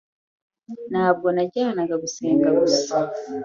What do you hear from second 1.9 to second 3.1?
gusenga gusa